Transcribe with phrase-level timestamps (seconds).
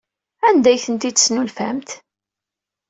[0.47, 1.89] Anda ay ten-id-tesnulfamt?